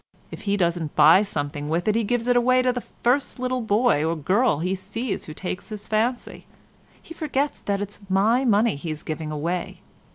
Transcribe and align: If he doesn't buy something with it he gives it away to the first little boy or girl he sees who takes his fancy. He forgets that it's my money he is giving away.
If 0.31 0.41
he 0.49 0.57
doesn't 0.57 0.95
buy 0.95 1.21
something 1.21 1.69
with 1.69 1.87
it 1.87 1.93
he 1.93 2.03
gives 2.03 2.27
it 2.27 2.35
away 2.35 2.63
to 2.63 2.73
the 2.73 2.81
first 2.81 3.37
little 3.37 3.61
boy 3.61 4.03
or 4.03 4.15
girl 4.15 4.57
he 4.57 4.73
sees 4.73 5.25
who 5.25 5.33
takes 5.35 5.69
his 5.69 5.87
fancy. 5.87 6.47
He 6.99 7.13
forgets 7.13 7.61
that 7.61 7.81
it's 7.81 7.99
my 8.09 8.43
money 8.43 8.77
he 8.77 8.89
is 8.89 9.03
giving 9.03 9.29
away. 9.31 9.81